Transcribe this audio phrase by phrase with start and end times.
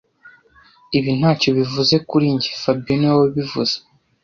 [0.97, 3.75] Ibi ntacyo bivuze kuri njye fabien niwe wabivuze